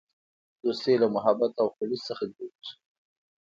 دوستي 0.61 0.93
له 1.01 1.07
محبت 1.15 1.53
او 1.61 1.67
خلوص 1.75 2.03
نه 2.07 2.13
جوړیږي. 2.35 2.73